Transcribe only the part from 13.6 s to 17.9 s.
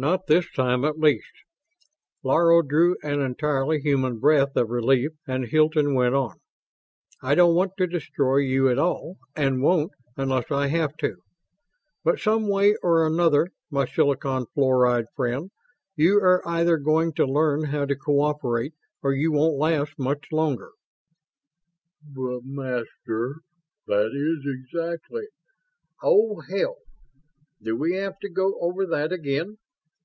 my silicon fluoride friend, you are either going to learn how